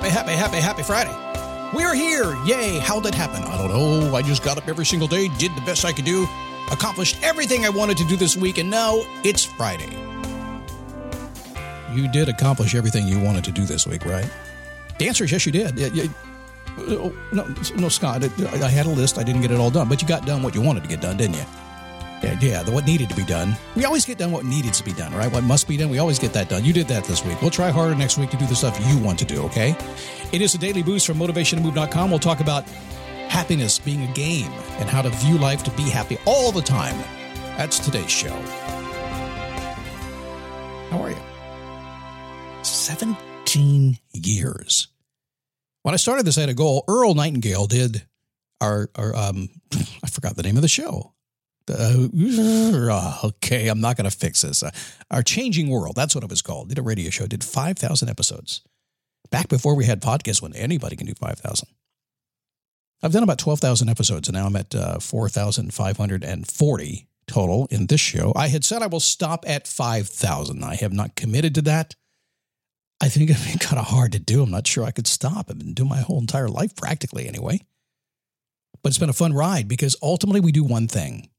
Happy, 0.00 0.08
happy, 0.08 0.32
happy, 0.32 0.56
happy 0.56 0.82
Friday. 0.82 1.14
We're 1.76 1.94
here. 1.94 2.34
Yay. 2.46 2.78
How'd 2.78 3.04
that 3.04 3.14
happen? 3.14 3.42
I 3.42 3.58
don't 3.58 3.68
know. 3.68 4.14
I 4.16 4.22
just 4.22 4.42
got 4.42 4.56
up 4.56 4.66
every 4.66 4.86
single 4.86 5.06
day, 5.06 5.28
did 5.36 5.54
the 5.54 5.60
best 5.60 5.84
I 5.84 5.92
could 5.92 6.06
do, 6.06 6.26
accomplished 6.72 7.18
everything 7.22 7.66
I 7.66 7.68
wanted 7.68 7.98
to 7.98 8.04
do 8.06 8.16
this 8.16 8.34
week, 8.34 8.56
and 8.56 8.70
now 8.70 9.02
it's 9.24 9.44
Friday. 9.44 9.90
You 11.92 12.08
did 12.08 12.30
accomplish 12.30 12.74
everything 12.74 13.06
you 13.06 13.20
wanted 13.20 13.44
to 13.44 13.52
do 13.52 13.66
this 13.66 13.86
week, 13.86 14.06
right? 14.06 14.28
The 14.98 15.06
answer 15.06 15.24
is 15.24 15.32
yes, 15.32 15.44
you 15.44 15.52
did. 15.52 15.78
Oh, 16.78 17.14
No, 17.32 17.54
no, 17.76 17.88
Scott. 17.90 18.24
I 18.24 18.68
had 18.70 18.86
a 18.86 18.90
list. 18.90 19.18
I 19.18 19.22
didn't 19.22 19.42
get 19.42 19.50
it 19.50 19.58
all 19.58 19.70
done, 19.70 19.86
but 19.88 20.00
you 20.00 20.08
got 20.08 20.24
done 20.24 20.42
what 20.42 20.54
you 20.54 20.62
wanted 20.62 20.82
to 20.82 20.88
get 20.88 21.02
done, 21.02 21.18
didn't 21.18 21.36
you? 21.36 21.44
Yeah, 22.22 22.68
what 22.70 22.86
needed 22.86 23.08
to 23.08 23.16
be 23.16 23.24
done. 23.24 23.56
We 23.74 23.84
always 23.84 24.04
get 24.04 24.18
done 24.18 24.30
what 24.30 24.44
needed 24.44 24.74
to 24.74 24.84
be 24.84 24.92
done, 24.92 25.14
right? 25.14 25.32
What 25.32 25.42
must 25.42 25.66
be 25.66 25.76
done, 25.76 25.88
we 25.88 25.98
always 25.98 26.18
get 26.18 26.32
that 26.34 26.48
done. 26.48 26.64
You 26.64 26.72
did 26.72 26.86
that 26.88 27.04
this 27.04 27.24
week. 27.24 27.40
We'll 27.40 27.50
try 27.50 27.70
harder 27.70 27.94
next 27.94 28.18
week 28.18 28.30
to 28.30 28.36
do 28.36 28.46
the 28.46 28.54
stuff 28.54 28.78
you 28.86 28.98
want 28.98 29.18
to 29.20 29.24
do, 29.24 29.42
okay? 29.44 29.74
It 30.32 30.42
is 30.42 30.54
a 30.54 30.58
daily 30.58 30.82
boost 30.82 31.06
from 31.06 31.18
motivationtomove.com. 31.18 32.10
We'll 32.10 32.18
talk 32.18 32.40
about 32.40 32.68
happiness 33.28 33.78
being 33.78 34.02
a 34.02 34.12
game 34.12 34.50
and 34.78 34.88
how 34.88 35.02
to 35.02 35.08
view 35.08 35.38
life 35.38 35.62
to 35.64 35.70
be 35.72 35.84
happy 35.84 36.18
all 36.26 36.52
the 36.52 36.62
time. 36.62 36.96
That's 37.56 37.78
today's 37.78 38.10
show. 38.10 38.34
How 40.90 41.02
are 41.02 41.10
you? 41.10 41.16
17 42.62 43.98
years. 44.12 44.88
When 45.82 45.94
I 45.94 45.96
started 45.96 46.26
this, 46.26 46.36
I 46.36 46.42
had 46.42 46.50
a 46.50 46.54
goal. 46.54 46.84
Earl 46.86 47.14
Nightingale 47.14 47.66
did 47.66 48.06
our, 48.60 48.90
our 48.94 49.16
um, 49.16 49.48
I 50.02 50.08
forgot 50.08 50.36
the 50.36 50.42
name 50.42 50.56
of 50.56 50.62
the 50.62 50.68
show. 50.68 51.14
Uh, 51.70 53.18
okay, 53.24 53.68
I'm 53.68 53.80
not 53.80 53.96
going 53.96 54.10
to 54.10 54.16
fix 54.16 54.42
this. 54.42 54.62
Uh, 54.62 54.70
our 55.10 55.22
Changing 55.22 55.70
World, 55.70 55.96
that's 55.96 56.14
what 56.14 56.24
it 56.24 56.30
was 56.30 56.42
called. 56.42 56.68
Did 56.68 56.78
a 56.78 56.82
radio 56.82 57.10
show, 57.10 57.26
did 57.26 57.44
5,000 57.44 58.08
episodes. 58.08 58.62
Back 59.30 59.48
before 59.48 59.74
we 59.74 59.84
had 59.84 60.02
podcasts 60.02 60.42
when 60.42 60.54
anybody 60.54 60.96
can 60.96 61.06
do 61.06 61.14
5,000. 61.14 61.68
I've 63.02 63.12
done 63.12 63.22
about 63.22 63.38
12,000 63.38 63.88
episodes 63.88 64.28
and 64.28 64.36
now 64.36 64.44
I'm 64.46 64.56
at 64.56 64.74
uh, 64.74 64.98
4,540 64.98 67.06
total 67.26 67.66
in 67.70 67.86
this 67.86 68.00
show. 68.00 68.32
I 68.36 68.48
had 68.48 68.64
said 68.64 68.82
I 68.82 68.88
will 68.88 69.00
stop 69.00 69.48
at 69.48 69.66
5,000. 69.66 70.64
I 70.64 70.74
have 70.74 70.92
not 70.92 71.16
committed 71.16 71.54
to 71.54 71.62
that. 71.62 71.94
I 73.00 73.08
think 73.08 73.30
it'd 73.30 73.52
be 73.52 73.58
kind 73.58 73.78
of 73.78 73.86
hard 73.86 74.12
to 74.12 74.18
do. 74.18 74.42
I'm 74.42 74.50
not 74.50 74.66
sure 74.66 74.84
I 74.84 74.90
could 74.90 75.06
stop. 75.06 75.46
I've 75.48 75.58
been 75.58 75.72
doing 75.72 75.88
my 75.88 76.00
whole 76.00 76.18
entire 76.18 76.48
life 76.48 76.76
practically 76.76 77.26
anyway. 77.26 77.60
But 78.82 78.90
it's 78.90 78.98
been 78.98 79.08
a 79.08 79.14
fun 79.14 79.32
ride 79.32 79.68
because 79.68 79.96
ultimately 80.02 80.40
we 80.40 80.52
do 80.52 80.64
one 80.64 80.88
thing. 80.88 81.30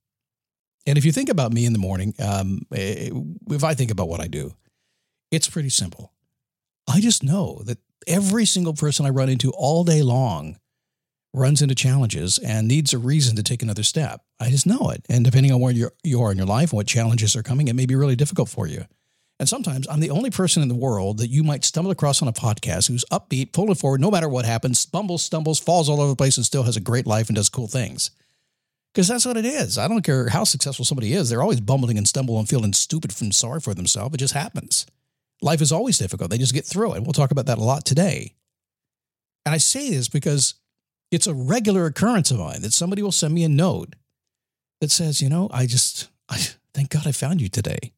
And 0.85 0.97
if 0.97 1.05
you 1.05 1.11
think 1.11 1.29
about 1.29 1.53
me 1.53 1.65
in 1.65 1.73
the 1.73 1.79
morning, 1.79 2.13
um, 2.19 2.65
if 2.71 3.63
I 3.63 3.73
think 3.73 3.91
about 3.91 4.09
what 4.09 4.21
I 4.21 4.27
do, 4.27 4.53
it's 5.29 5.49
pretty 5.49 5.69
simple. 5.69 6.11
I 6.87 6.99
just 6.99 7.23
know 7.23 7.61
that 7.65 7.77
every 8.07 8.45
single 8.45 8.73
person 8.73 9.05
I 9.05 9.09
run 9.09 9.29
into 9.29 9.51
all 9.51 9.83
day 9.83 10.01
long 10.01 10.57
runs 11.33 11.61
into 11.61 11.75
challenges 11.75 12.37
and 12.39 12.67
needs 12.67 12.93
a 12.93 12.99
reason 12.99 13.35
to 13.37 13.43
take 13.43 13.63
another 13.63 13.83
step. 13.83 14.21
I 14.39 14.49
just 14.49 14.67
know 14.67 14.89
it. 14.89 15.05
And 15.09 15.23
depending 15.23 15.51
on 15.51 15.61
where 15.61 15.71
you're, 15.71 15.93
you 16.03 16.21
are 16.21 16.31
in 16.31 16.37
your 16.37 16.47
life 16.47 16.71
and 16.71 16.77
what 16.77 16.87
challenges 16.87 17.35
are 17.35 17.43
coming, 17.43 17.67
it 17.67 17.75
may 17.75 17.85
be 17.85 17.95
really 17.95 18.15
difficult 18.15 18.49
for 18.49 18.67
you. 18.67 18.85
And 19.39 19.47
sometimes 19.47 19.87
I'm 19.87 20.01
the 20.01 20.11
only 20.11 20.29
person 20.29 20.61
in 20.61 20.67
the 20.67 20.75
world 20.75 21.17
that 21.19 21.29
you 21.29 21.43
might 21.43 21.63
stumble 21.63 21.91
across 21.91 22.21
on 22.21 22.27
a 22.27 22.33
podcast 22.33 22.87
who's 22.87 23.05
upbeat, 23.11 23.53
pulling 23.53 23.75
forward 23.75 24.01
no 24.01 24.11
matter 24.11 24.29
what 24.29 24.45
happens, 24.45 24.85
bumbles, 24.85 25.23
stumbles, 25.23 25.59
falls 25.59 25.89
all 25.89 26.01
over 26.01 26.11
the 26.11 26.15
place, 26.15 26.37
and 26.37 26.45
still 26.45 26.63
has 26.63 26.77
a 26.77 26.81
great 26.81 27.07
life 27.07 27.27
and 27.27 27.35
does 27.35 27.49
cool 27.49 27.67
things. 27.67 28.11
Because 28.93 29.07
that's 29.07 29.25
what 29.25 29.37
it 29.37 29.45
is. 29.45 29.77
I 29.77 29.87
don't 29.87 30.01
care 30.01 30.29
how 30.29 30.43
successful 30.43 30.85
somebody 30.85 31.13
is, 31.13 31.29
they're 31.29 31.41
always 31.41 31.61
bumbling 31.61 31.97
and 31.97 32.07
stumbling 32.07 32.39
and 32.39 32.49
feeling 32.49 32.73
stupid 32.73 33.13
from 33.13 33.31
sorry 33.31 33.59
for 33.59 33.73
themselves. 33.73 34.13
It 34.15 34.19
just 34.19 34.33
happens. 34.33 34.85
Life 35.41 35.61
is 35.61 35.71
always 35.71 35.97
difficult. 35.97 36.29
They 36.29 36.37
just 36.37 36.53
get 36.53 36.65
through 36.65 36.93
it. 36.93 36.97
And 36.97 37.05
we'll 37.05 37.13
talk 37.13 37.31
about 37.31 37.47
that 37.47 37.57
a 37.57 37.63
lot 37.63 37.85
today. 37.85 38.35
And 39.45 39.55
I 39.55 39.57
say 39.57 39.89
this 39.89 40.07
because 40.07 40.55
it's 41.09 41.27
a 41.27 41.33
regular 41.33 41.85
occurrence 41.85 42.31
of 42.31 42.39
mine 42.39 42.61
that 42.61 42.73
somebody 42.73 43.01
will 43.01 43.11
send 43.11 43.33
me 43.33 43.43
a 43.43 43.49
note 43.49 43.95
that 44.81 44.91
says, 44.91 45.21
you 45.21 45.29
know, 45.29 45.49
I 45.51 45.65
just, 45.65 46.09
I 46.29 46.37
thank 46.73 46.89
God 46.89 47.07
I 47.07 47.11
found 47.11 47.41
you 47.41 47.49
today. 47.49 47.93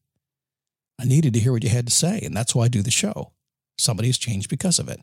I 1.00 1.06
needed 1.06 1.34
to 1.34 1.40
hear 1.40 1.52
what 1.52 1.64
you 1.64 1.70
had 1.70 1.88
to 1.88 1.94
say. 1.94 2.22
And 2.24 2.36
that's 2.36 2.56
why 2.56 2.66
I 2.66 2.70
do 2.70 2.82
the 2.82 2.92
show. 2.92 3.34
Somebody 3.78 4.08
has 4.10 4.18
changed 4.18 4.50
because 4.50 4.80
of 4.80 4.88
it. 4.88 5.02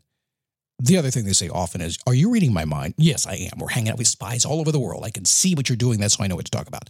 The 0.80 0.96
other 0.96 1.10
thing 1.10 1.26
they 1.26 1.32
say 1.32 1.48
often 1.48 1.80
is, 1.80 1.98
Are 2.06 2.14
you 2.14 2.30
reading 2.30 2.52
my 2.52 2.64
mind? 2.64 2.94
Yes, 2.96 3.26
I 3.26 3.34
am. 3.34 3.58
We're 3.58 3.68
hanging 3.68 3.90
out 3.90 3.98
with 3.98 4.06
spies 4.06 4.44
all 4.44 4.60
over 4.60 4.72
the 4.72 4.80
world. 4.80 5.04
I 5.04 5.10
can 5.10 5.26
see 5.26 5.54
what 5.54 5.68
you're 5.68 5.76
doing. 5.76 6.00
That's 6.00 6.16
how 6.16 6.24
I 6.24 6.26
know 6.26 6.36
what 6.36 6.46
to 6.46 6.50
talk 6.50 6.68
about. 6.68 6.88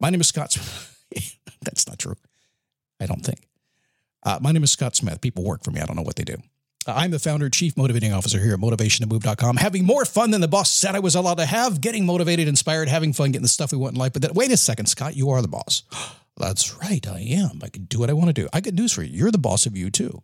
My 0.00 0.08
name 0.10 0.20
is 0.20 0.28
Scott. 0.28 0.56
That's 1.62 1.86
not 1.86 1.98
true. 1.98 2.16
I 3.00 3.06
don't 3.06 3.24
think. 3.24 3.46
Uh, 4.22 4.38
my 4.40 4.50
name 4.50 4.64
is 4.64 4.72
Scott 4.72 4.96
Smith. 4.96 5.20
People 5.20 5.44
work 5.44 5.62
for 5.62 5.70
me. 5.70 5.80
I 5.80 5.86
don't 5.86 5.96
know 5.96 6.02
what 6.02 6.16
they 6.16 6.24
do. 6.24 6.36
Uh, 6.86 6.94
I'm 6.96 7.10
the 7.10 7.18
founder, 7.18 7.50
chief 7.50 7.76
motivating 7.76 8.12
officer 8.14 8.40
here 8.40 8.54
at 8.54 8.60
motivationtomove.com, 8.60 9.58
having 9.58 9.84
more 9.84 10.06
fun 10.06 10.30
than 10.30 10.40
the 10.40 10.48
boss 10.48 10.72
said 10.72 10.94
I 10.94 11.00
was 11.00 11.14
allowed 11.14 11.36
to 11.36 11.46
have, 11.46 11.82
getting 11.82 12.06
motivated, 12.06 12.48
inspired, 12.48 12.88
having 12.88 13.12
fun, 13.12 13.32
getting 13.32 13.42
the 13.42 13.48
stuff 13.48 13.72
we 13.72 13.78
want 13.78 13.94
in 13.94 14.00
life. 14.00 14.14
But 14.14 14.22
then, 14.22 14.32
wait 14.34 14.50
a 14.50 14.56
second, 14.56 14.86
Scott, 14.86 15.16
you 15.16 15.28
are 15.30 15.42
the 15.42 15.48
boss. 15.48 15.82
That's 16.38 16.76
right. 16.76 17.06
I 17.06 17.20
am. 17.20 17.60
I 17.62 17.68
can 17.68 17.84
do 17.84 17.98
what 17.98 18.10
I 18.10 18.14
want 18.14 18.28
to 18.28 18.32
do. 18.32 18.48
I 18.52 18.60
got 18.60 18.74
news 18.74 18.92
for 18.92 19.02
you. 19.02 19.16
You're 19.16 19.32
the 19.32 19.38
boss 19.38 19.66
of 19.66 19.76
you 19.76 19.90
too. 19.90 20.22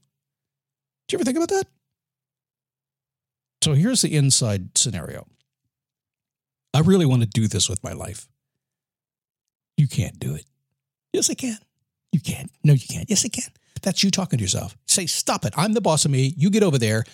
Did 1.07 1.13
you 1.13 1.17
ever 1.19 1.25
think 1.25 1.37
about 1.37 1.51
that? 1.51 1.67
So 3.65 3.73
here's 3.73 4.03
the 4.03 4.15
inside 4.15 4.77
scenario. 4.77 5.27
I 6.75 6.81
really 6.81 7.07
want 7.07 7.23
to 7.23 7.27
do 7.27 7.49
this 7.49 7.67
with 7.67 7.83
my 7.83 7.95
life. 7.95 8.29
You 9.79 9.89
can't 9.89 10.19
do 10.19 10.35
it. 10.35 10.45
Yes, 11.15 11.31
I 11.31 11.35
can. 11.35 11.57
You 12.13 12.21
can't. 12.21 12.51
No, 12.63 12.75
you 12.75 12.87
can't. 12.87 13.09
Yes, 13.09 13.25
I 13.25 13.29
can. 13.29 13.51
That's 13.81 14.05
you 14.05 14.11
talking 14.11 14.37
to 14.37 14.45
yourself. 14.45 14.77
Say, 14.85 15.07
stop 15.07 15.47
it. 15.47 15.55
I'm 15.57 15.73
the 15.73 15.81
boss 15.81 16.05
of 16.05 16.11
me. 16.11 16.35
You 16.37 16.51
get 16.51 16.63
over 16.63 16.77
there. 16.77 17.05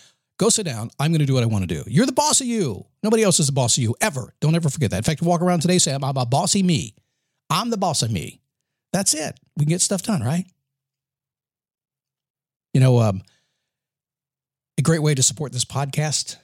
Go 0.41 0.49
sit 0.49 0.67
down. 0.67 0.91
I'm 0.99 1.13
going 1.13 1.21
to 1.21 1.25
do 1.25 1.35
what 1.35 1.45
I 1.45 1.47
want 1.47 1.69
to 1.69 1.73
do. 1.73 1.85
You're 1.87 2.05
the 2.05 2.11
boss 2.11 2.41
of 2.41 2.49
you. 2.49 2.85
Nobody 3.05 3.23
else 3.23 3.39
is 3.39 3.47
the 3.47 3.53
boss 3.53 3.77
of 3.77 3.85
you 3.85 3.95
ever. 4.01 4.35
Don't 4.41 4.57
ever 4.57 4.71
forget 4.71 4.91
that. 4.91 4.97
In 4.97 5.03
fact, 5.05 5.23
walk 5.23 5.43
around 5.43 5.61
today, 5.61 5.79
say, 5.79 5.95
I'm 5.95 6.03
a 6.03 6.27
bossy 6.27 6.65
me. 6.65 6.97
I'm 7.49 7.71
the 7.71 7.79
boss 7.79 8.03
of 8.03 8.11
me. 8.11 8.41
That's 8.93 9.15
it. 9.15 9.39
We 9.57 9.67
can 9.67 9.71
get 9.71 9.83
stuff 9.83 10.03
done, 10.03 10.21
right? 10.21 10.47
You 12.75 12.81
know, 12.81 12.99
um, 12.99 13.23
a 14.81 14.83
great 14.83 15.03
way 15.03 15.15
to 15.15 15.23
support 15.23 15.53
this 15.53 15.67
podcast 15.67 16.37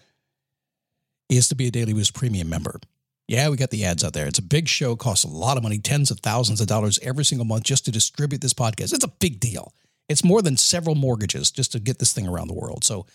is 1.30 1.48
to 1.48 1.54
be 1.54 1.68
a 1.68 1.70
Daily 1.70 1.94
Boost 1.94 2.12
Premium 2.12 2.50
member. 2.50 2.78
Yeah, 3.26 3.48
we 3.48 3.56
got 3.56 3.70
the 3.70 3.86
ads 3.86 4.04
out 4.04 4.12
there. 4.12 4.26
It's 4.26 4.38
a 4.38 4.42
big 4.42 4.68
show, 4.68 4.94
costs 4.94 5.24
a 5.24 5.28
lot 5.28 5.56
of 5.56 5.62
money, 5.62 5.78
tens 5.78 6.10
of 6.10 6.20
thousands 6.20 6.60
of 6.60 6.66
dollars 6.66 6.98
every 7.02 7.24
single 7.24 7.46
month 7.46 7.64
just 7.64 7.86
to 7.86 7.90
distribute 7.90 8.42
this 8.42 8.52
podcast. 8.52 8.92
It's 8.92 9.04
a 9.04 9.08
big 9.08 9.40
deal. 9.40 9.72
It's 10.10 10.22
more 10.22 10.42
than 10.42 10.58
several 10.58 10.94
mortgages 10.94 11.50
just 11.50 11.72
to 11.72 11.80
get 11.80 11.98
this 11.98 12.12
thing 12.12 12.28
around 12.28 12.48
the 12.48 12.54
world. 12.54 12.84
So 12.84 13.06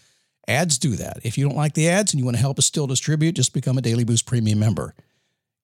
ads 0.47 0.79
do 0.79 0.95
that. 0.95 1.19
If 1.23 1.37
you 1.37 1.47
don't 1.47 1.55
like 1.55 1.75
the 1.75 1.87
ads 1.87 2.13
and 2.13 2.19
you 2.19 2.25
want 2.25 2.37
to 2.37 2.41
help 2.41 2.57
us 2.57 2.65
still 2.65 2.87
distribute, 2.87 3.33
just 3.33 3.53
become 3.53 3.77
a 3.77 3.81
Daily 3.81 4.03
Boost 4.03 4.25
Premium 4.25 4.57
member. 4.57 4.95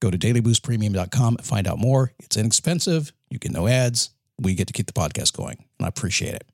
Go 0.01 0.11
to 0.11 0.19
dailyboostpremium.com 0.19 1.35
and 1.35 1.45
find 1.45 1.67
out 1.67 1.79
more. 1.79 2.13
It's 2.19 2.37
inexpensive. 2.37 3.11
You 3.31 3.39
get 3.39 3.53
no 3.53 3.65
ads. 3.65 4.11
We 4.39 4.53
get 4.53 4.67
to 4.67 4.73
keep 4.73 4.85
the 4.85 4.93
podcast 4.93 5.35
going, 5.35 5.65
and 5.79 5.85
I 5.87 5.89
appreciate 5.89 6.35
it. 6.35 6.47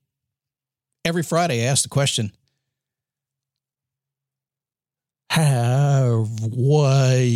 Every 1.04 1.22
Friday, 1.22 1.64
I 1.64 1.66
ask 1.66 1.84
the 1.84 1.90
question 1.90 2.32
How, 5.34 6.28
what, 6.42 7.28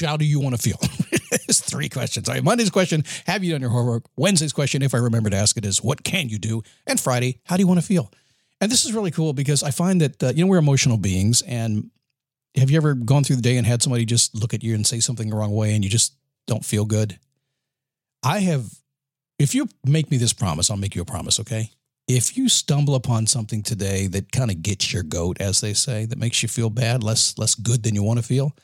how 0.00 0.16
do 0.16 0.24
you 0.24 0.40
want 0.40 0.56
to 0.56 0.62
feel? 0.62 0.78
it's 1.46 1.60
three 1.60 1.90
questions. 1.90 2.26
Right, 2.26 2.42
Monday's 2.42 2.70
question 2.70 3.04
Have 3.26 3.44
you 3.44 3.52
done 3.52 3.60
your 3.60 3.68
homework? 3.68 4.04
Wednesday's 4.16 4.54
question, 4.54 4.80
if 4.80 4.94
I 4.94 4.96
remember 4.96 5.28
to 5.28 5.36
ask 5.36 5.58
it, 5.58 5.66
is 5.66 5.82
What 5.82 6.04
can 6.04 6.30
you 6.30 6.38
do? 6.38 6.62
And 6.86 6.98
Friday, 6.98 7.40
How 7.44 7.58
do 7.58 7.60
you 7.60 7.66
want 7.66 7.80
to 7.80 7.86
feel? 7.86 8.10
And 8.62 8.72
this 8.72 8.86
is 8.86 8.94
really 8.94 9.10
cool 9.10 9.34
because 9.34 9.62
I 9.62 9.72
find 9.72 10.00
that, 10.00 10.22
uh, 10.22 10.32
you 10.34 10.42
know, 10.42 10.50
we're 10.50 10.56
emotional 10.56 10.96
beings. 10.96 11.42
And 11.42 11.90
have 12.56 12.70
you 12.70 12.78
ever 12.78 12.94
gone 12.94 13.24
through 13.24 13.36
the 13.36 13.42
day 13.42 13.58
and 13.58 13.66
had 13.66 13.82
somebody 13.82 14.06
just 14.06 14.34
look 14.34 14.54
at 14.54 14.62
you 14.62 14.74
and 14.74 14.86
say 14.86 14.98
something 14.98 15.28
the 15.28 15.36
wrong 15.36 15.54
way 15.54 15.74
and 15.74 15.84
you 15.84 15.90
just 15.90 16.14
don't 16.46 16.64
feel 16.64 16.86
good? 16.86 17.18
I 18.22 18.38
have, 18.38 18.70
if 19.38 19.54
you 19.54 19.68
make 19.84 20.10
me 20.10 20.16
this 20.16 20.32
promise, 20.32 20.70
I'll 20.70 20.78
make 20.78 20.94
you 20.94 21.02
a 21.02 21.04
promise, 21.04 21.38
okay? 21.40 21.72
If 22.08 22.36
you 22.36 22.48
stumble 22.48 22.94
upon 22.94 23.26
something 23.26 23.62
today 23.62 24.06
that 24.08 24.32
kind 24.32 24.50
of 24.50 24.62
gets 24.62 24.92
your 24.92 25.02
goat, 25.02 25.40
as 25.40 25.60
they 25.60 25.72
say, 25.72 26.04
that 26.06 26.18
makes 26.18 26.42
you 26.42 26.48
feel 26.48 26.70
bad, 26.70 27.02
less 27.02 27.38
less 27.38 27.54
good 27.54 27.82
than 27.82 27.94
you 27.94 28.02
want 28.02 28.18
to 28.18 28.24
feel, 28.24 28.54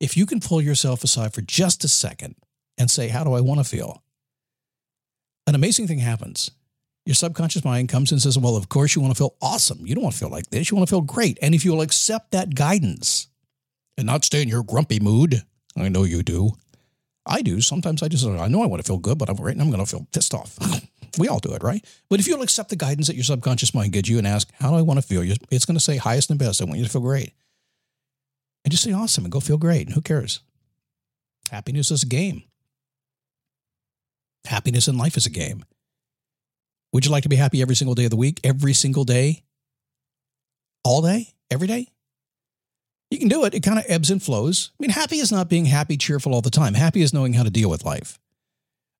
if 0.00 0.16
you 0.16 0.26
can 0.26 0.40
pull 0.40 0.60
yourself 0.60 1.04
aside 1.04 1.34
for 1.34 1.42
just 1.42 1.84
a 1.84 1.88
second 1.88 2.34
and 2.76 2.90
say, 2.90 3.08
"How 3.08 3.24
do 3.24 3.32
I 3.32 3.40
want 3.40 3.60
to 3.60 3.64
feel?" 3.64 4.02
An 5.46 5.54
amazing 5.54 5.86
thing 5.86 5.98
happens. 5.98 6.50
Your 7.04 7.14
subconscious 7.14 7.64
mind 7.64 7.88
comes 7.88 8.12
and 8.12 8.20
says, 8.20 8.38
"Well, 8.38 8.56
of 8.56 8.68
course 8.68 8.94
you 8.94 9.00
want 9.00 9.14
to 9.14 9.18
feel 9.18 9.36
awesome. 9.40 9.86
You 9.86 9.94
don't 9.94 10.04
want 10.04 10.14
to 10.14 10.20
feel 10.20 10.30
like 10.30 10.50
this. 10.50 10.70
You 10.70 10.76
want 10.76 10.88
to 10.88 10.92
feel 10.92 11.00
great." 11.00 11.38
And 11.42 11.54
if 11.54 11.64
you'll 11.64 11.80
accept 11.80 12.32
that 12.32 12.54
guidance 12.54 13.28
and 13.96 14.06
not 14.06 14.24
stay 14.24 14.42
in 14.42 14.48
your 14.48 14.62
grumpy 14.62 15.00
mood, 15.00 15.42
I 15.76 15.88
know 15.88 16.04
you 16.04 16.22
do. 16.22 16.52
I 17.26 17.42
do. 17.42 17.60
Sometimes 17.60 18.02
I 18.02 18.08
just 18.08 18.26
I 18.26 18.48
know 18.48 18.62
I 18.62 18.66
want 18.66 18.82
to 18.82 18.86
feel 18.86 18.98
good, 18.98 19.18
but 19.18 19.28
I'm 19.28 19.36
right 19.36 19.56
now 19.56 19.64
I'm 19.64 19.70
going 19.70 19.84
to 19.84 19.90
feel 19.90 20.06
pissed 20.12 20.34
off. 20.34 20.58
We 21.18 21.28
all 21.28 21.40
do 21.40 21.52
it, 21.52 21.62
right? 21.62 21.84
But 22.08 22.20
if 22.20 22.28
you'll 22.28 22.42
accept 22.42 22.70
the 22.70 22.76
guidance 22.76 23.08
that 23.08 23.16
your 23.16 23.24
subconscious 23.24 23.74
mind 23.74 23.92
gives 23.92 24.08
you 24.08 24.18
and 24.18 24.26
ask, 24.26 24.50
How 24.60 24.70
do 24.70 24.76
I 24.76 24.82
want 24.82 25.00
to 25.00 25.06
feel? 25.06 25.22
It's 25.50 25.64
going 25.64 25.76
to 25.76 25.84
say 25.84 25.96
highest 25.96 26.30
and 26.30 26.38
best. 26.38 26.62
I 26.62 26.64
want 26.64 26.78
you 26.78 26.84
to 26.84 26.90
feel 26.90 27.02
great. 27.02 27.32
And 28.64 28.70
just 28.70 28.84
say 28.84 28.92
awesome 28.92 29.24
and 29.24 29.32
go 29.32 29.40
feel 29.40 29.58
great. 29.58 29.86
And 29.86 29.94
who 29.94 30.00
cares? 30.00 30.40
Happiness 31.50 31.90
is 31.90 32.02
a 32.02 32.06
game. 32.06 32.42
Happiness 34.44 34.88
in 34.88 34.96
life 34.96 35.16
is 35.16 35.26
a 35.26 35.30
game. 35.30 35.64
Would 36.92 37.04
you 37.04 37.10
like 37.10 37.24
to 37.24 37.28
be 37.28 37.36
happy 37.36 37.60
every 37.60 37.76
single 37.76 37.94
day 37.94 38.04
of 38.04 38.10
the 38.10 38.16
week, 38.16 38.40
every 38.44 38.72
single 38.72 39.04
day, 39.04 39.42
all 40.84 41.02
day, 41.02 41.34
every 41.50 41.66
day? 41.66 41.88
You 43.10 43.18
can 43.18 43.28
do 43.28 43.44
it. 43.44 43.54
It 43.54 43.62
kind 43.62 43.78
of 43.78 43.84
ebbs 43.88 44.10
and 44.10 44.22
flows. 44.22 44.70
I 44.78 44.82
mean, 44.82 44.90
happy 44.90 45.16
is 45.16 45.32
not 45.32 45.48
being 45.48 45.66
happy, 45.66 45.96
cheerful 45.96 46.34
all 46.34 46.42
the 46.42 46.50
time. 46.50 46.74
Happy 46.74 47.02
is 47.02 47.12
knowing 47.12 47.34
how 47.34 47.42
to 47.42 47.50
deal 47.50 47.70
with 47.70 47.84
life. 47.84 48.18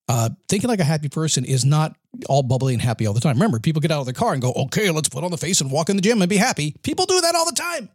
Uh, 0.09 0.31
thinking 0.49 0.69
like 0.69 0.81
a 0.81 0.85
happy 0.85 1.09
person 1.09 1.45
is 1.45 1.65
not 1.65 1.95
all 2.29 2.43
bubbly 2.43 2.73
and 2.73 2.81
happy 2.81 3.07
all 3.07 3.13
the 3.13 3.21
time. 3.21 3.37
Remember, 3.37 3.59
people 3.59 3.81
get 3.81 3.91
out 3.91 4.01
of 4.01 4.07
the 4.07 4.15
car 4.15 4.33
and 4.33 4.41
go, 4.41 4.53
okay, 4.55 4.91
let's 4.91 5.11
put 5.11 5.23
on 5.23 5.31
the 5.31 5.37
face 5.37 5.61
and 5.61 5.71
walk 5.71 5.91
in 5.91 5.97
the 5.97 6.03
gym 6.03 6.23
and 6.23 6.31
be 6.31 6.39
happy. 6.39 6.75
People 6.83 7.05
do 7.05 7.21
that 7.21 7.35
all 7.35 7.45
the 7.45 7.53
time. 7.53 7.91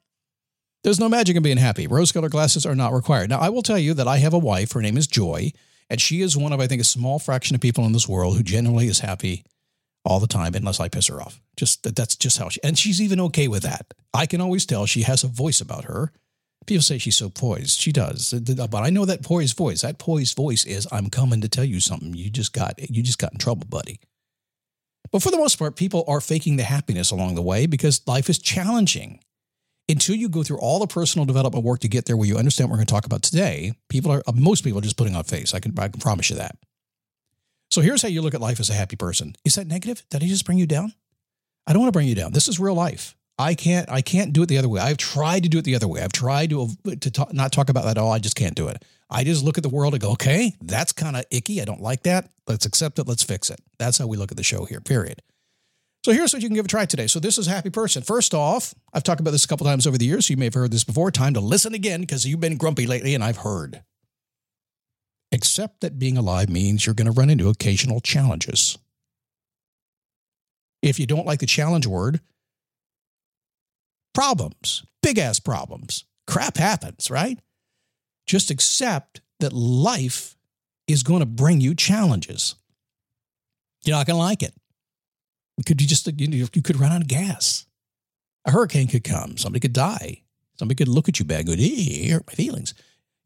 There's 0.83 0.99
no 0.99 1.09
magic 1.09 1.35
in 1.35 1.43
being 1.43 1.57
happy. 1.57 1.87
Rose 1.87 2.11
colored 2.11 2.31
glasses 2.31 2.65
are 2.65 2.75
not 2.75 2.93
required. 2.93 3.29
Now, 3.29 3.39
I 3.39 3.49
will 3.49 3.63
tell 3.63 3.79
you 3.79 3.93
that 3.95 4.07
I 4.07 4.17
have 4.17 4.33
a 4.33 4.39
wife. 4.39 4.73
Her 4.73 4.81
name 4.81 4.97
is 4.97 5.07
Joy, 5.07 5.53
and 5.89 5.99
she 5.99 6.21
is 6.21 6.37
one 6.37 6.53
of, 6.53 6.59
I 6.59 6.67
think, 6.67 6.81
a 6.81 6.85
small 6.85 7.19
fraction 7.19 7.55
of 7.55 7.61
people 7.61 7.85
in 7.85 7.93
this 7.93 8.07
world 8.07 8.37
who 8.37 8.43
genuinely 8.43 8.87
is 8.87 8.99
happy 8.99 9.43
all 10.05 10.19
the 10.19 10.27
time, 10.27 10.53
unless 10.53 10.81
I 10.81 10.89
piss 10.89 11.07
her 11.07 11.21
off. 11.21 11.41
Just 11.55 11.95
that's 11.95 12.17
just 12.17 12.37
how 12.37 12.49
she, 12.49 12.61
and 12.63 12.77
she's 12.77 13.01
even 13.01 13.21
okay 13.21 13.47
with 13.47 13.63
that. 13.63 13.93
I 14.13 14.25
can 14.25 14.41
always 14.41 14.65
tell 14.65 14.85
she 14.85 15.03
has 15.03 15.23
a 15.23 15.27
voice 15.27 15.61
about 15.61 15.85
her 15.85 16.11
People 16.65 16.81
say 16.81 16.97
she's 16.97 17.17
so 17.17 17.29
poised. 17.29 17.79
She 17.79 17.91
does, 17.91 18.33
but 18.33 18.83
I 18.83 18.89
know 18.89 19.05
that 19.05 19.23
poised 19.23 19.57
voice. 19.57 19.81
That 19.81 19.97
poised 19.97 20.35
voice 20.35 20.65
is, 20.65 20.87
"I'm 20.91 21.09
coming 21.09 21.41
to 21.41 21.49
tell 21.49 21.65
you 21.65 21.79
something. 21.79 22.13
You 22.13 22.29
just 22.29 22.53
got 22.53 22.79
you 22.89 23.03
just 23.03 23.17
got 23.17 23.33
in 23.33 23.39
trouble, 23.39 23.67
buddy." 23.67 23.99
But 25.11 25.21
for 25.21 25.31
the 25.31 25.37
most 25.37 25.57
part, 25.57 25.75
people 25.75 26.03
are 26.07 26.21
faking 26.21 26.55
the 26.55 26.63
happiness 26.63 27.11
along 27.11 27.35
the 27.35 27.41
way 27.41 27.65
because 27.65 28.01
life 28.07 28.29
is 28.29 28.39
challenging. 28.39 29.19
Until 29.89 30.15
you 30.15 30.29
go 30.29 30.43
through 30.43 30.59
all 30.59 30.79
the 30.79 30.87
personal 30.87 31.25
development 31.25 31.65
work 31.65 31.81
to 31.81 31.89
get 31.89 32.05
there, 32.05 32.15
where 32.15 32.27
you 32.27 32.37
understand 32.37 32.69
what 32.69 32.75
we're 32.75 32.77
going 32.77 32.87
to 32.87 32.93
talk 32.93 33.05
about 33.05 33.21
today, 33.21 33.73
people 33.89 34.11
are 34.11 34.23
most 34.33 34.63
people 34.63 34.79
are 34.79 34.81
just 34.83 34.95
putting 34.95 35.15
on 35.15 35.25
face. 35.25 35.53
I 35.53 35.59
can 35.59 35.77
I 35.77 35.89
can 35.89 35.99
promise 35.99 36.29
you 36.29 36.37
that. 36.37 36.57
So 37.69 37.81
here's 37.81 38.01
how 38.01 38.07
you 38.07 38.21
look 38.21 38.33
at 38.33 38.41
life 38.41 38.61
as 38.61 38.69
a 38.69 38.73
happy 38.73 38.95
person. 38.95 39.35
Is 39.43 39.55
that 39.55 39.67
negative? 39.67 40.05
Did 40.09 40.23
I 40.23 40.27
just 40.27 40.45
bring 40.45 40.57
you 40.57 40.65
down? 40.65 40.93
I 41.67 41.73
don't 41.73 41.81
want 41.81 41.89
to 41.89 41.97
bring 41.97 42.07
you 42.07 42.15
down. 42.15 42.31
This 42.31 42.47
is 42.47 42.59
real 42.59 42.75
life. 42.75 43.15
I 43.37 43.55
can't 43.55 43.89
I 43.89 44.01
can't 44.01 44.31
do 44.31 44.43
it 44.43 44.47
the 44.47 44.57
other 44.57 44.69
way. 44.69 44.79
I've 44.79 44.97
tried 44.97 45.43
to 45.43 45.49
do 45.49 45.57
it 45.57 45.65
the 45.65 45.75
other 45.75 45.87
way. 45.87 46.01
I've 46.01 46.11
tried 46.11 46.51
to 46.51 46.69
to 46.99 47.11
talk, 47.11 47.33
not 47.33 47.51
talk 47.51 47.69
about 47.69 47.83
that 47.85 47.97
at 47.97 47.97
all. 47.97 48.11
I 48.11 48.19
just 48.19 48.35
can't 48.35 48.55
do 48.55 48.67
it. 48.67 48.83
I 49.09 49.23
just 49.23 49.43
look 49.43 49.57
at 49.57 49.63
the 49.63 49.69
world 49.69 49.93
and 49.93 50.01
go, 50.01 50.11
okay, 50.11 50.55
that's 50.61 50.91
kind 50.91 51.15
of 51.15 51.25
icky. 51.29 51.61
I 51.61 51.65
don't 51.65 51.81
like 51.81 52.03
that. 52.03 52.29
Let's 52.47 52.65
accept 52.65 52.99
it. 52.99 53.07
Let's 53.07 53.23
fix 53.23 53.49
it. 53.49 53.59
That's 53.77 53.97
how 53.97 54.07
we 54.07 54.17
look 54.17 54.31
at 54.31 54.37
the 54.37 54.43
show 54.43 54.65
here. 54.65 54.81
Period. 54.81 55.21
So 56.05 56.11
here's 56.11 56.33
what 56.33 56.41
you 56.41 56.49
can 56.49 56.55
give 56.55 56.65
a 56.65 56.67
try 56.67 56.85
today. 56.85 57.07
So 57.07 57.19
this 57.19 57.37
is 57.37 57.47
happy 57.47 57.69
person. 57.69 58.03
First 58.03 58.33
off, 58.33 58.73
I've 58.93 59.03
talked 59.03 59.21
about 59.21 59.31
this 59.31 59.45
a 59.45 59.47
couple 59.47 59.65
times 59.65 59.87
over 59.87 59.97
the 59.97 60.05
years. 60.05 60.27
So 60.27 60.33
you 60.33 60.37
may 60.37 60.45
have 60.45 60.53
heard 60.53 60.71
this 60.71 60.83
before. 60.83 61.11
Time 61.11 61.33
to 61.33 61.39
listen 61.39 61.73
again 61.73 62.01
because 62.01 62.25
you've 62.25 62.41
been 62.41 62.57
grumpy 62.57 62.85
lately, 62.85 63.15
and 63.15 63.23
I've 63.23 63.37
heard. 63.37 63.83
Accept 65.31 65.81
that 65.81 65.97
being 65.97 66.17
alive 66.17 66.49
means 66.49 66.85
you're 66.85 66.93
going 66.93 67.11
to 67.11 67.19
run 67.19 67.29
into 67.29 67.49
occasional 67.49 68.01
challenges. 68.01 68.77
If 70.81 70.99
you 70.99 71.05
don't 71.07 71.25
like 71.25 71.39
the 71.39 71.45
challenge 71.45 71.87
word, 71.87 72.19
problems, 74.13 74.85
big 75.01 75.17
ass 75.17 75.39
problems. 75.39 76.05
Crap 76.27 76.57
happens, 76.57 77.11
right? 77.11 77.39
Just 78.25 78.49
accept 78.49 79.21
that 79.39 79.53
life 79.53 80.35
is 80.87 81.03
going 81.03 81.19
to 81.19 81.25
bring 81.25 81.61
you 81.61 81.75
challenges. 81.75 82.55
You're 83.83 83.97
not 83.97 84.07
going 84.07 84.15
to 84.15 84.23
like 84.23 84.43
it. 84.43 84.53
Could 85.65 85.81
you 85.81 85.87
just 85.87 86.07
you, 86.19 86.47
could 86.47 86.79
run 86.79 86.91
out 86.91 87.01
of 87.01 87.07
gas. 87.07 87.65
A 88.45 88.51
hurricane 88.51 88.87
could 88.87 89.03
come. 89.03 89.37
Somebody 89.37 89.59
could 89.59 89.73
die. 89.73 90.21
Somebody 90.57 90.75
could 90.75 90.87
look 90.87 91.09
at 91.09 91.19
you 91.19 91.25
bad, 91.25 91.41
and 91.41 91.47
go, 91.49 91.55
"Hey, 91.55 92.09
hurt 92.09 92.27
my 92.27 92.33
feelings." 92.33 92.73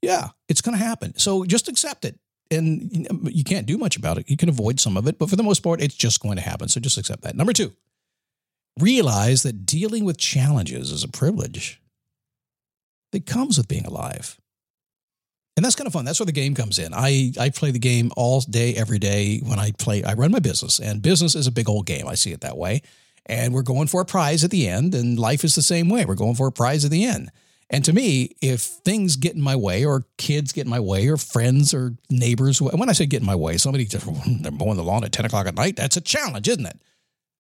Yeah, 0.02 0.30
it's 0.48 0.62
going 0.62 0.78
to 0.78 0.84
happen. 0.84 1.18
So 1.18 1.46
just 1.46 1.68
accept 1.68 2.06
it, 2.06 2.20
and 2.52 3.08
you 3.24 3.44
can't 3.44 3.66
do 3.66 3.78
much 3.78 3.98
about 3.98 4.18
it. 4.18 4.30
You 4.30 4.38
can 4.38 4.50
avoid 4.50 4.80
some 4.80 4.98
of 4.98 5.08
it, 5.08 5.18
but 5.18 5.30
for 5.30 5.36
the 5.36 5.44
most 5.44 5.62
part, 5.62 5.82
it's 5.82 5.96
just 5.96 6.22
going 6.22 6.36
to 6.36 6.42
happen. 6.42 6.68
So 6.68 6.80
just 6.80 6.98
accept 6.98 7.24
that. 7.24 7.36
Number 7.36 7.54
two, 7.54 7.74
realize 8.80 9.44
that 9.44 9.66
dealing 9.66 10.06
with 10.06 10.18
challenges 10.18 10.92
is 10.92 11.04
a 11.04 11.08
privilege 11.08 11.82
that 13.12 13.26
comes 13.26 13.58
with 13.58 13.68
being 13.68 13.86
alive. 13.86 14.38
And 15.56 15.66
that's 15.66 15.76
kind 15.76 15.88
of 15.88 15.94
fun. 15.94 16.06
That's 16.06 16.20
where 16.20 16.26
the 16.26 16.32
game 16.32 16.54
comes 16.54 16.78
in. 16.78 16.94
I, 16.94 17.32
I 17.40 17.50
play 17.50 17.72
the 17.72 17.80
game 17.80 18.12
all 18.16 18.42
day, 18.42 18.76
every 18.76 19.00
day 19.00 19.40
when 19.40 19.58
I 19.58 19.72
play. 19.72 20.04
I 20.04 20.14
run 20.14 20.32
my 20.32 20.40
business, 20.40 20.80
and 20.80 21.02
business 21.02 21.34
is 21.34 21.48
a 21.48 21.52
big 21.52 21.68
old 21.68 21.88
game. 21.88 22.08
I 22.08 22.14
see 22.14 22.32
it 22.32 22.42
that 22.42 22.58
way. 22.58 22.84
And 23.26 23.54
we're 23.54 23.64
going 23.64 23.88
for 23.88 24.00
a 24.00 24.06
prize 24.06 24.44
at 24.44 24.52
the 24.52 24.68
end, 24.68 24.94
and 24.94 25.18
life 25.18 25.44
is 25.44 25.56
the 25.56 25.64
same 25.64 25.90
way. 25.90 26.06
We're 26.06 26.16
going 26.16 26.36
for 26.36 26.48
a 26.48 26.52
prize 26.52 26.86
at 26.86 26.92
the 26.92 27.04
end. 27.06 27.32
And 27.70 27.84
to 27.86 27.92
me, 27.92 28.36
if 28.42 28.62
things 28.62 29.16
get 29.16 29.36
in 29.36 29.42
my 29.42 29.56
way, 29.56 29.84
or 29.84 30.06
kids 30.18 30.54
get 30.54 30.66
in 30.66 30.70
my 30.70 30.80
way, 30.80 31.08
or 31.08 31.18
friends 31.18 31.74
or 31.74 31.96
neighbors, 32.10 32.62
when 32.62 32.88
I 32.88 32.94
say 32.94 33.08
get 33.08 33.22
in 33.22 33.26
my 33.26 33.36
way, 33.36 33.58
somebody 33.58 33.86
just, 33.86 34.08
they're 34.42 34.52
mowing 34.52 34.78
the 34.78 34.84
lawn 34.84 35.04
at 35.04 35.12
10 35.12 35.26
o'clock 35.26 35.48
at 35.48 35.56
night, 35.56 35.76
that's 35.76 35.98
a 35.98 36.02
challenge, 36.02 36.48
isn't 36.48 36.68
it? 36.68 36.80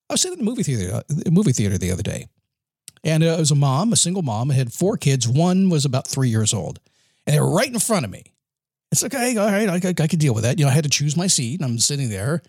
I 0.09 0.13
was 0.13 0.21
sitting 0.21 0.39
in 0.39 0.45
the 0.45 0.49
movie 0.49 0.63
theater, 0.63 0.95
uh, 0.95 1.31
movie 1.31 1.51
theater 1.51 1.77
the 1.77 1.91
other 1.91 2.03
day, 2.03 2.27
and 3.03 3.23
uh, 3.23 3.27
it 3.27 3.39
was 3.39 3.51
a 3.51 3.55
mom, 3.55 3.91
a 3.91 3.97
single 3.97 4.23
mom, 4.23 4.49
had 4.49 4.73
four 4.73 4.97
kids. 4.97 5.27
One 5.27 5.69
was 5.69 5.85
about 5.85 6.07
three 6.07 6.29
years 6.29 6.53
old, 6.53 6.79
and 7.25 7.35
they 7.35 7.39
were 7.39 7.53
right 7.53 7.71
in 7.71 7.79
front 7.79 8.05
of 8.05 8.11
me. 8.11 8.23
It's 8.91 9.03
okay, 9.03 9.35
all 9.35 9.51
right, 9.51 9.67
I, 9.67 9.89
I, 9.89 9.93
I 9.99 10.07
could 10.07 10.19
deal 10.19 10.33
with 10.33 10.43
that. 10.43 10.57
You 10.57 10.65
know, 10.65 10.71
I 10.71 10.73
had 10.73 10.85
to 10.85 10.89
choose 10.89 11.17
my 11.17 11.27
seat, 11.27 11.59
and 11.59 11.69
I'm 11.69 11.77
sitting 11.77 12.09
there, 12.09 12.41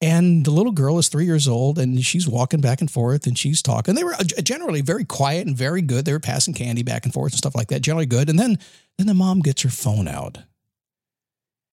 and 0.00 0.44
the 0.44 0.52
little 0.52 0.72
girl 0.72 0.98
is 0.98 1.08
three 1.08 1.24
years 1.24 1.48
old, 1.48 1.78
and 1.78 2.04
she's 2.04 2.28
walking 2.28 2.60
back 2.60 2.80
and 2.80 2.90
forth, 2.90 3.26
and 3.26 3.36
she's 3.36 3.62
talking. 3.62 3.94
They 3.94 4.04
were 4.04 4.14
uh, 4.14 4.42
generally 4.42 4.80
very 4.80 5.04
quiet 5.04 5.46
and 5.46 5.56
very 5.56 5.82
good. 5.82 6.04
They 6.04 6.12
were 6.12 6.20
passing 6.20 6.54
candy 6.54 6.82
back 6.84 7.04
and 7.04 7.12
forth 7.12 7.32
and 7.32 7.38
stuff 7.38 7.56
like 7.56 7.68
that, 7.68 7.82
generally 7.82 8.06
good. 8.06 8.30
And 8.30 8.38
then, 8.38 8.58
then 8.98 9.08
the 9.08 9.14
mom 9.14 9.40
gets 9.40 9.62
her 9.62 9.70
phone 9.70 10.06
out, 10.06 10.38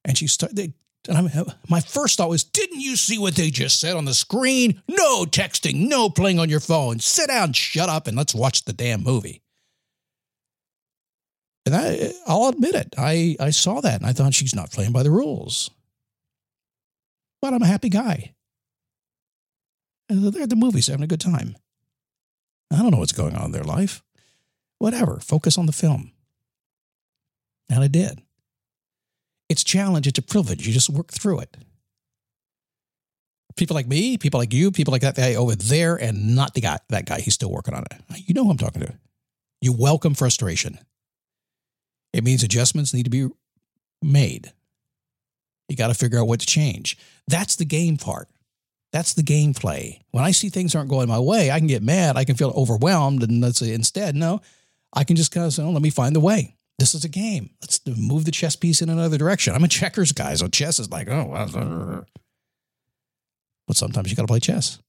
and 0.03 0.17
she 0.17 0.25
started. 0.27 0.73
And 1.07 1.17
I'm, 1.17 1.45
my 1.69 1.79
first 1.79 2.17
thought 2.17 2.29
was, 2.29 2.43
didn't 2.43 2.81
you 2.81 2.95
see 2.95 3.17
what 3.17 3.35
they 3.35 3.49
just 3.49 3.79
said 3.79 3.95
on 3.95 4.05
the 4.05 4.13
screen? 4.13 4.81
No 4.87 5.23
texting, 5.23 5.87
no 5.87 6.09
playing 6.09 6.39
on 6.39 6.49
your 6.49 6.59
phone. 6.59 6.99
Sit 6.99 7.29
down, 7.29 7.53
shut 7.53 7.89
up, 7.89 8.07
and 8.07 8.17
let's 8.17 8.35
watch 8.35 8.65
the 8.65 8.73
damn 8.73 9.03
movie. 9.03 9.41
And 11.65 11.75
I, 11.75 12.11
I'll 12.27 12.47
admit 12.47 12.75
it. 12.75 12.95
I, 12.97 13.37
I 13.39 13.51
saw 13.51 13.79
that 13.81 14.01
and 14.01 14.05
I 14.05 14.13
thought 14.13 14.33
she's 14.33 14.55
not 14.55 14.71
playing 14.71 14.91
by 14.91 15.03
the 15.03 15.11
rules. 15.11 15.69
But 17.41 17.53
I'm 17.53 17.61
a 17.61 17.67
happy 17.67 17.89
guy. 17.89 18.33
And 20.09 20.33
they're 20.33 20.43
at 20.43 20.49
the 20.49 20.55
movies 20.55 20.87
having 20.87 21.03
a 21.03 21.07
good 21.07 21.21
time. 21.21 21.55
I 22.71 22.77
don't 22.77 22.91
know 22.91 22.97
what's 22.97 23.13
going 23.13 23.35
on 23.35 23.45
in 23.45 23.51
their 23.51 23.63
life. 23.63 24.03
Whatever. 24.79 25.19
Focus 25.19 25.57
on 25.57 25.65
the 25.65 25.71
film. 25.71 26.11
And 27.69 27.83
I 27.83 27.87
did. 27.87 28.21
It's 29.49 29.63
a 29.63 29.65
challenge, 29.65 30.07
it's 30.07 30.19
a 30.19 30.21
privilege. 30.21 30.65
You 30.65 30.73
just 30.73 30.89
work 30.89 31.11
through 31.11 31.39
it. 31.39 31.57
People 33.57 33.75
like 33.75 33.87
me, 33.87 34.17
people 34.17 34.39
like 34.39 34.53
you, 34.53 34.71
people 34.71 34.91
like 34.91 35.01
that 35.01 35.15
guy 35.15 35.35
over 35.35 35.55
there, 35.55 35.95
and 35.95 36.35
not 36.35 36.53
the 36.53 36.61
guy, 36.61 36.77
that 36.89 37.05
guy, 37.05 37.19
he's 37.19 37.33
still 37.33 37.51
working 37.51 37.73
on 37.73 37.83
it. 37.83 37.93
You 38.15 38.33
know 38.33 38.45
who 38.45 38.51
I'm 38.51 38.57
talking 38.57 38.81
to. 38.81 38.93
You 39.61 39.73
welcome 39.73 40.13
frustration. 40.13 40.79
It 42.13 42.23
means 42.23 42.43
adjustments 42.43 42.93
need 42.93 43.03
to 43.03 43.09
be 43.09 43.27
made. 44.01 44.53
You 45.67 45.75
got 45.75 45.87
to 45.89 45.93
figure 45.93 46.19
out 46.19 46.27
what 46.27 46.39
to 46.39 46.45
change. 46.45 46.97
That's 47.27 47.55
the 47.55 47.65
game 47.65 47.97
part. 47.97 48.29
That's 48.91 49.13
the 49.13 49.21
gameplay. 49.21 49.99
When 50.11 50.23
I 50.23 50.31
see 50.31 50.49
things 50.49 50.73
aren't 50.73 50.89
going 50.89 51.07
my 51.07 51.19
way, 51.19 51.51
I 51.51 51.59
can 51.59 51.67
get 51.67 51.83
mad. 51.83 52.17
I 52.17 52.23
can 52.23 52.35
feel 52.35 52.51
overwhelmed. 52.55 53.21
And 53.21 53.41
let's 53.41 53.59
say 53.59 53.73
instead, 53.73 54.15
no, 54.15 54.41
I 54.93 55.03
can 55.03 55.15
just 55.15 55.31
kind 55.31 55.45
of 55.45 55.53
say, 55.53 55.63
oh, 55.63 55.69
let 55.69 55.83
me 55.83 55.91
find 55.91 56.15
the 56.15 56.19
way. 56.19 56.55
This 56.79 56.95
is 56.95 57.03
a 57.03 57.09
game. 57.09 57.49
Let's 57.61 57.81
move 57.85 58.23
the 58.23 58.31
chess 58.31 58.55
piece 58.55 58.81
in 58.81 58.89
another 58.89 59.17
direction. 59.17 59.53
I'm 59.53 59.65
a 59.65 59.67
checkers 59.67 60.13
guy, 60.13 60.33
so 60.35 60.47
chess 60.47 60.79
is 60.79 60.89
like, 60.89 61.09
oh, 61.09 62.05
but 63.67 63.75
sometimes 63.75 64.09
you 64.09 64.15
got 64.15 64.23
to 64.23 64.27
play 64.27 64.39
chess. 64.39 64.79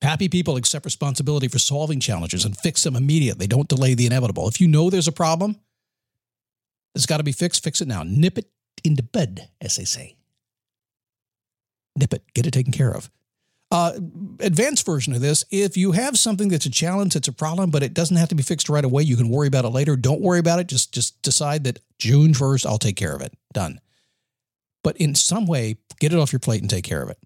Happy 0.00 0.28
people 0.28 0.56
accept 0.56 0.86
responsibility 0.86 1.48
for 1.48 1.58
solving 1.58 2.00
challenges 2.00 2.46
and 2.46 2.56
fix 2.56 2.82
them 2.82 2.96
immediately. 2.96 3.46
Don't 3.46 3.68
delay 3.68 3.94
the 3.94 4.06
inevitable. 4.06 4.48
If 4.48 4.60
you 4.60 4.66
know 4.66 4.88
there's 4.88 5.08
a 5.08 5.12
problem, 5.12 5.56
it's 6.94 7.06
got 7.06 7.18
to 7.18 7.22
be 7.22 7.32
fixed. 7.32 7.62
Fix 7.62 7.82
it 7.82 7.88
now. 7.88 8.02
Nip 8.02 8.38
it 8.38 8.50
in 8.82 8.94
the 8.94 9.02
bud, 9.02 9.48
as 9.60 9.76
they 9.76 9.84
say. 9.84 10.16
Nip 11.96 12.14
it. 12.14 12.22
Get 12.34 12.46
it 12.46 12.52
taken 12.52 12.72
care 12.72 12.94
of. 12.94 13.10
Uh, 13.76 13.92
advanced 14.40 14.86
version 14.86 15.12
of 15.12 15.20
this 15.20 15.44
if 15.50 15.76
you 15.76 15.92
have 15.92 16.16
something 16.16 16.48
that's 16.48 16.64
a 16.64 16.70
challenge, 16.70 17.12
that's 17.12 17.28
a 17.28 17.32
problem, 17.32 17.68
but 17.68 17.82
it 17.82 17.92
doesn't 17.92 18.16
have 18.16 18.30
to 18.30 18.34
be 18.34 18.42
fixed 18.42 18.70
right 18.70 18.86
away, 18.86 19.02
you 19.02 19.16
can 19.16 19.28
worry 19.28 19.48
about 19.48 19.66
it 19.66 19.68
later. 19.68 19.96
Don't 19.96 20.22
worry 20.22 20.38
about 20.38 20.60
it. 20.60 20.66
Just, 20.66 20.94
just 20.94 21.20
decide 21.20 21.64
that 21.64 21.80
June 21.98 22.32
1st, 22.32 22.64
I'll 22.64 22.78
take 22.78 22.96
care 22.96 23.14
of 23.14 23.20
it. 23.20 23.34
Done. 23.52 23.82
But 24.82 24.96
in 24.96 25.14
some 25.14 25.46
way, 25.46 25.76
get 26.00 26.14
it 26.14 26.18
off 26.18 26.32
your 26.32 26.40
plate 26.40 26.62
and 26.62 26.70
take 26.70 26.86
care 26.86 27.02
of 27.02 27.10
it. 27.10 27.18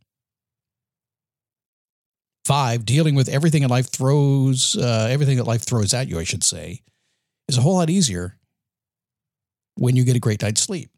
Five, 2.45 2.85
dealing 2.85 3.15
with 3.15 3.29
everything 3.29 3.63
in 3.63 3.71
life 3.71 3.89
throws, 3.89 4.77
uh, 4.77 5.07
everything 5.09 5.37
that 5.37 5.47
life 5.47 5.63
throws 5.63 5.95
at 5.95 6.09
you, 6.09 6.19
I 6.19 6.25
should 6.25 6.43
say, 6.43 6.83
is 7.47 7.59
a 7.59 7.61
whole 7.61 7.77
lot 7.77 7.91
easier 7.91 8.37
when 9.77 9.95
you 9.95 10.03
get 10.03 10.17
a 10.17 10.21
great 10.21 10.43
night's 10.43 10.63
sleep. 10.63 10.91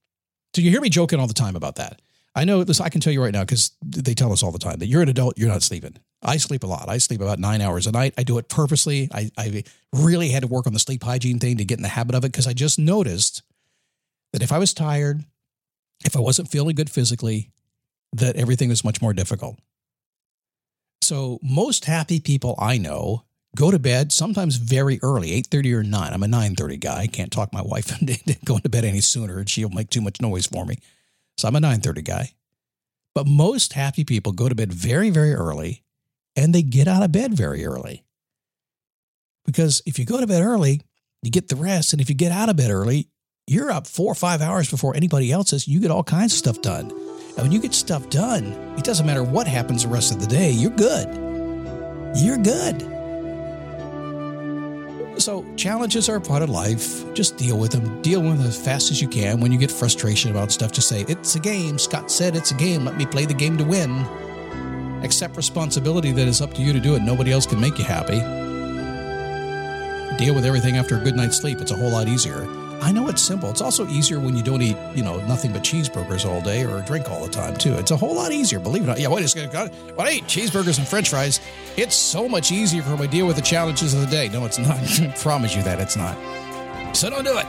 So 0.57 0.63
you 0.63 0.71
hear 0.71 0.81
me 0.81 0.89
joking 0.89 1.21
all 1.21 1.27
the 1.27 1.35
time 1.35 1.57
about 1.57 1.77
that. 1.77 2.01
I 2.35 2.45
know 2.45 2.65
this, 2.65 2.81
I 2.81 2.89
can 2.89 3.01
tell 3.01 3.13
you 3.13 3.23
right 3.23 3.33
now 3.33 3.43
because 3.43 3.73
they 3.83 4.15
tell 4.15 4.33
us 4.33 4.43
all 4.43 4.53
the 4.53 4.59
time 4.59 4.79
that 4.79 4.87
you're 4.87 5.03
an 5.03 5.09
adult, 5.09 5.37
you're 5.37 5.51
not 5.51 5.63
sleeping. 5.63 5.97
I 6.23 6.39
sleep 6.39 6.63
a 6.63 6.67
lot. 6.67 6.89
I 6.89 6.99
sleep 6.99 7.21
about 7.21 7.39
nine 7.39 7.61
hours 7.61 7.87
a 7.87 7.93
night. 7.93 8.15
I 8.17 8.23
do 8.23 8.39
it 8.39 8.49
purposely. 8.49 9.09
I, 9.13 9.31
I 9.37 9.65
really 9.93 10.31
had 10.31 10.43
to 10.43 10.49
work 10.49 10.67
on 10.67 10.73
the 10.73 10.79
sleep 10.79 11.03
hygiene 11.03 11.39
thing 11.39 11.59
to 11.59 11.65
get 11.65 11.79
in 11.79 11.83
the 11.83 11.89
habit 11.89 12.15
of 12.15 12.25
it 12.25 12.33
because 12.33 12.47
I 12.47 12.53
just 12.53 12.79
noticed 12.79 13.43
that 14.33 14.43
if 14.43 14.53
I 14.53 14.59
was 14.59 14.73
tired, 14.73 15.25
if 16.05 16.17
I 16.17 16.21
wasn't 16.21 16.49
feeling 16.49 16.75
good 16.75 16.91
physically, 16.91 17.51
that 18.15 18.37
everything 18.37 18.69
was 18.69 18.85
much 18.85 19.03
more 19.03 19.13
difficult. 19.13 19.59
So 21.03 21.39
most 21.43 21.85
happy 21.85 22.21
people 22.21 22.55
I 22.59 22.79
know 22.79 23.25
go 23.57 23.71
to 23.71 23.79
bed 23.79 24.13
sometimes 24.13 24.57
very 24.57 24.99
early 25.03 25.31
8.30 25.43 25.75
or 25.75 25.83
9 25.83 26.13
i'm 26.13 26.23
a 26.23 26.27
9.30 26.27 26.81
guy 26.81 27.01
i 27.01 27.07
can't 27.07 27.31
talk 27.31 27.53
my 27.53 27.61
wife 27.61 28.01
into 28.01 28.19
going 28.45 28.63
to 28.63 28.69
bed 28.69 28.85
any 28.85 29.01
sooner 29.01 29.39
and 29.39 29.51
she'll 29.51 29.69
make 29.69 29.91
too 29.91 30.01
much 30.01 30.21
noise 30.21 30.47
for 30.47 30.65
me 30.65 30.79
so 31.37 31.49
i'm 31.49 31.57
a 31.57 31.61
9.30 31.61 32.05
guy 32.05 32.31
but 33.15 33.27
most 33.27 33.75
happy 33.75 34.05
people 34.05 34.33
go 34.33 34.49
to 34.49 34.55
bed 34.55 34.73
very 34.73 35.11
very 35.11 35.35
early 35.35 35.83
and 36.37 36.55
they 36.55 36.63
get 36.63 36.89
out 36.89 37.03
of 37.03 37.13
bed 37.13 37.35
very 37.35 37.65
early 37.65 38.05
because 39.45 39.83
if 39.87 39.99
you 39.99 40.05
go 40.05 40.21
to 40.21 40.27
bed 40.27 40.43
early 40.43 40.81
you 41.23 41.31
get 41.31 41.49
the 41.49 41.57
rest 41.57 41.93
and 41.93 42.01
if 42.01 42.09
you 42.09 42.15
get 42.15 42.33
out 42.33 42.49
of 42.49 42.57
bed 42.57 42.71
early 42.71 43.09
you're 43.47 43.71
up 43.71 43.87
four 43.87 44.13
or 44.13 44.15
five 44.15 44.41
hours 44.41 44.71
before 44.71 44.97
anybody 44.97 45.33
else 45.33 45.53
is 45.53 45.67
you 45.67 45.81
get 45.81 45.91
all 45.91 46.05
kinds 46.05 46.33
of 46.33 46.39
stuff 46.39 46.63
done 46.63 46.91
and 47.37 47.45
when 47.45 47.53
you 47.53 47.61
get 47.61 47.73
stuff 47.73 48.11
done, 48.11 48.45
it 48.77 48.85
doesn't 48.85 49.07
matter 49.07 49.23
what 49.23 49.47
happens 49.47 49.85
the 49.85 49.89
rest 49.89 50.13
of 50.13 50.21
the 50.21 50.27
day, 50.27 50.51
you're 50.51 50.71
good. 50.71 51.09
You're 52.15 52.37
good. 52.37 52.83
So, 55.23 55.47
challenges 55.55 56.09
are 56.09 56.17
a 56.17 56.21
part 56.21 56.43
of 56.43 56.51
life. 56.51 57.15
Just 57.15 57.37
deal 57.37 57.57
with 57.57 57.71
them. 57.71 58.03
Deal 58.03 58.21
with 58.21 58.39
them 58.39 58.47
as 58.49 58.61
fast 58.61 58.91
as 58.91 59.01
you 59.01 59.07
can. 59.07 59.39
When 59.39 59.53
you 59.53 59.59
get 59.59 59.71
frustration 59.71 60.33
about 60.33 60.51
stuff, 60.51 60.73
just 60.73 60.89
say, 60.89 61.03
It's 61.07 61.37
a 61.37 61.39
game. 61.39 61.79
Scott 61.79 62.11
said 62.11 62.35
it's 62.35 62.51
a 62.51 62.55
game. 62.55 62.85
Let 62.85 62.97
me 62.97 63.07
play 63.07 63.25
the 63.25 63.33
game 63.33 63.57
to 63.59 63.63
win. 63.63 64.05
Accept 65.05 65.37
responsibility 65.37 66.11
that 66.11 66.27
it's 66.27 66.41
up 66.41 66.53
to 66.55 66.61
you 66.61 66.73
to 66.73 66.81
do 66.81 66.97
it. 66.97 67.03
Nobody 67.03 67.31
else 67.31 67.47
can 67.47 67.61
make 67.61 67.79
you 67.79 67.85
happy. 67.85 68.19
Deal 70.19 70.35
with 70.35 70.45
everything 70.45 70.77
after 70.77 70.99
a 70.99 71.01
good 71.01 71.15
night's 71.15 71.37
sleep. 71.37 71.61
It's 71.61 71.71
a 71.71 71.77
whole 71.77 71.91
lot 71.91 72.09
easier. 72.09 72.45
I 72.83 72.91
know 72.91 73.07
it's 73.07 73.23
simple. 73.23 73.49
It's 73.49 73.61
also 73.61 73.87
easier 73.87 74.19
when 74.19 74.37
you 74.37 74.43
don't 74.43 74.61
eat, 74.61 74.77
you 74.93 75.05
know, 75.05 75.19
nothing 75.27 75.53
but 75.53 75.63
cheeseburgers 75.63 76.29
all 76.29 76.41
day 76.41 76.65
or 76.65 76.81
drink 76.81 77.09
all 77.09 77.25
the 77.25 77.31
time 77.31 77.57
too. 77.57 77.75
It's 77.75 77.93
a 77.93 77.97
whole 77.97 78.17
lot 78.17 78.33
easier, 78.33 78.59
believe 78.59 78.83
it 78.83 78.87
or 78.87 78.89
not. 78.89 79.01
Yeah, 79.01 79.07
wait 79.07 79.25
a 79.25 79.29
second. 79.29 79.71
When 79.95 80.05
I 80.05 80.15
eat 80.15 80.25
cheeseburgers 80.25 80.79
and 80.79 80.89
French 80.89 81.09
fries, 81.09 81.39
it's 81.77 81.95
so 81.95 82.29
much 82.29 82.51
easier 82.51 82.83
for 82.83 82.97
me 82.97 83.07
to 83.07 83.09
deal 83.09 83.29
with 83.29 83.37
the 83.37 83.43
challenges 83.43 83.95
of 83.95 84.01
the 84.01 84.09
day. 84.09 84.29
No, 84.31 84.45
it's 84.47 84.59
not. 84.59 84.77
I 85.01 85.15
promise 85.17 85.55
you 85.55 85.63
that 85.63 85.79
it's 85.79 85.97
not. 85.97 86.17
So 86.97 87.09
don't 87.09 87.25
do 87.25 87.39
it. 87.39 87.47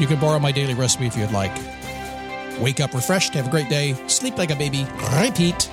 You 0.00 0.08
can 0.08 0.18
borrow 0.18 0.40
my 0.40 0.50
daily 0.50 0.74
recipe 0.74 1.06
if 1.06 1.16
you'd 1.16 1.30
like. 1.30 1.56
Wake 2.60 2.80
up 2.80 2.94
refreshed, 2.94 3.34
have 3.34 3.46
a 3.46 3.50
great 3.50 3.68
day, 3.68 3.94
sleep 4.08 4.38
like 4.38 4.50
a 4.50 4.56
baby, 4.56 4.88
repeat. 5.20 5.70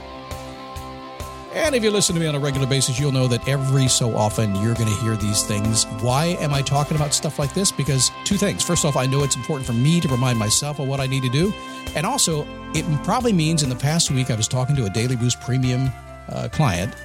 And 1.54 1.76
if 1.76 1.84
you 1.84 1.92
listen 1.92 2.16
to 2.16 2.20
me 2.20 2.26
on 2.26 2.34
a 2.34 2.40
regular 2.40 2.66
basis, 2.66 3.00
you'll 3.00 3.12
know 3.12 3.28
that 3.28 3.48
every 3.48 3.88
so 3.88 4.16
often 4.16 4.56
you're 4.56 4.74
going 4.74 4.90
to 4.90 4.96
hear 4.96 5.16
these 5.16 5.44
things. 5.44 5.86
Why 6.02 6.38
am 6.40 6.52
I 6.52 6.64
talking 6.64 6.96
about 6.96 7.14
stuff 7.14 7.38
like 7.38 7.54
this? 7.54 7.72
Because 7.72 8.12
two 8.26 8.38
things. 8.38 8.64
First 8.64 8.86
off, 8.86 8.96
I 8.96 9.06
know 9.06 9.24
it's 9.24 9.36
important 9.36 9.68
for 9.68 9.74
me 9.74 10.02
to 10.02 10.08
remind 10.08 10.40
myself 10.40 10.80
of 10.80 10.88
what 10.88 11.00
I 11.00 11.06
need 11.06 11.22
to 11.22 11.30
do. 11.30 11.54
And 11.96 12.08
also, 12.08 12.48
it 12.74 12.86
probably 13.04 13.34
means 13.34 13.62
in 13.62 13.70
the 13.70 13.76
past 13.76 14.10
week 14.10 14.32
I 14.32 14.36
was 14.36 14.48
talking 14.48 14.76
to 14.78 14.86
a 14.86 14.90
Daily 14.90 15.16
Boost 15.16 15.40
Premium 15.42 15.92
uh, 16.30 16.50
client 16.52 16.96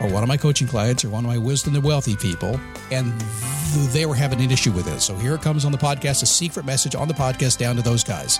or 0.00 0.08
one 0.08 0.22
of 0.22 0.28
my 0.28 0.36
coaching 0.36 0.68
clients 0.68 1.04
or 1.04 1.08
one 1.08 1.24
of 1.24 1.28
my 1.28 1.38
wisdom 1.38 1.74
and 1.74 1.82
wealthy 1.82 2.14
people, 2.14 2.60
and 2.92 3.12
they 3.92 4.06
were 4.06 4.14
having 4.14 4.40
an 4.40 4.50
issue 4.50 4.70
with 4.70 4.86
it. 4.86 5.00
So 5.00 5.16
here 5.16 5.34
it 5.34 5.42
comes 5.42 5.64
on 5.64 5.72
the 5.72 5.78
podcast, 5.78 6.22
a 6.22 6.26
secret 6.26 6.64
message 6.64 6.94
on 6.94 7.08
the 7.08 7.14
podcast 7.14 7.58
down 7.58 7.74
to 7.76 7.82
those 7.82 8.04
guys. 8.04 8.38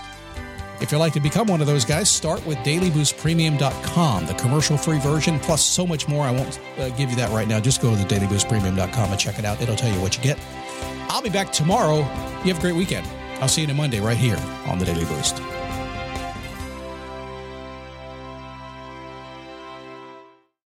If 0.81 0.91
you'd 0.91 0.99
like 0.99 1.13
to 1.13 1.19
become 1.19 1.47
one 1.47 1.59
of 1.59 1.67
those 1.67 1.83
guys, 1.83 2.09
start 2.09 2.45
with 2.45 2.57
dailyboostpremium.com, 2.59 4.25
the 4.25 4.33
commercial 4.35 4.77
free 4.77 4.99
version, 4.99 5.39
plus 5.39 5.61
so 5.61 5.85
much 5.85 6.07
more. 6.07 6.25
I 6.25 6.31
won't 6.31 6.59
uh, 6.77 6.89
give 6.91 7.09
you 7.09 7.15
that 7.17 7.29
right 7.31 7.47
now. 7.47 7.59
Just 7.59 7.81
go 7.81 7.95
to 7.95 8.03
dailyboostpremium.com 8.03 9.11
and 9.11 9.19
check 9.19 9.39
it 9.39 9.45
out. 9.45 9.61
It'll 9.61 9.75
tell 9.75 9.93
you 9.93 10.01
what 10.01 10.15
you 10.15 10.23
get. 10.23 10.39
I'll 11.09 11.21
be 11.21 11.29
back 11.29 11.51
tomorrow. 11.51 11.97
You 11.97 12.53
have 12.53 12.59
a 12.59 12.61
great 12.61 12.75
weekend. 12.75 13.05
I'll 13.41 13.49
see 13.49 13.61
you 13.61 13.67
on 13.67 13.75
Monday 13.75 13.99
right 13.99 14.17
here 14.17 14.37
on 14.67 14.79
the 14.79 14.85
Daily 14.85 15.05
Boost. 15.05 15.41